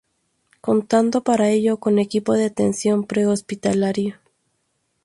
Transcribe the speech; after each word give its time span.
Contando 0.61 1.23
para 1.23 1.49
ello 1.51 1.77
con 1.77 1.99
equipo 1.99 2.33
de 2.33 2.45
atención 2.45 3.03
pre-hospitalario. 3.03 4.15